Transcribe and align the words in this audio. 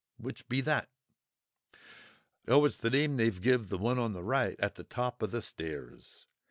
Which 0.17 0.49
be 0.49 0.61
that?" 0.61 0.89
"Oh, 2.47 2.65
it's 2.65 2.79
the 2.79 2.89
name 2.89 3.17
they've 3.17 3.39
give 3.39 3.69
the 3.69 3.77
one 3.77 3.99
on 3.99 4.13
the 4.13 4.23
right 4.23 4.59
at 4.59 4.73
the 4.73 4.83
top 4.83 5.21
o' 5.21 5.27
the 5.27 5.43
stairs. 5.43 6.25